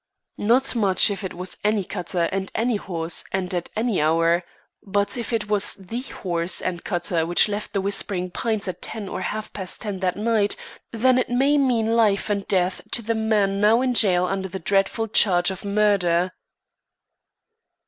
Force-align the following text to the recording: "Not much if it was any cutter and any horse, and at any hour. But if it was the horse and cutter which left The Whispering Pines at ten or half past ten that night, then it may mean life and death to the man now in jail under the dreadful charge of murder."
"Not 0.39 0.75
much 0.75 1.11
if 1.11 1.23
it 1.23 1.35
was 1.35 1.57
any 1.63 1.83
cutter 1.83 2.23
and 2.31 2.51
any 2.55 2.77
horse, 2.77 3.23
and 3.31 3.53
at 3.53 3.69
any 3.75 4.01
hour. 4.01 4.43
But 4.81 5.15
if 5.15 5.31
it 5.31 5.47
was 5.47 5.75
the 5.75 5.99
horse 6.01 6.59
and 6.59 6.83
cutter 6.83 7.23
which 7.23 7.47
left 7.47 7.73
The 7.73 7.81
Whispering 7.81 8.31
Pines 8.31 8.67
at 8.67 8.81
ten 8.81 9.07
or 9.07 9.21
half 9.21 9.53
past 9.53 9.79
ten 9.81 9.99
that 9.99 10.17
night, 10.17 10.55
then 10.91 11.19
it 11.19 11.29
may 11.29 11.59
mean 11.59 11.95
life 11.95 12.31
and 12.31 12.47
death 12.47 12.81
to 12.93 13.03
the 13.03 13.13
man 13.13 13.61
now 13.61 13.81
in 13.83 13.93
jail 13.93 14.25
under 14.25 14.47
the 14.49 14.57
dreadful 14.57 15.07
charge 15.07 15.51
of 15.51 15.63
murder." 15.63 16.31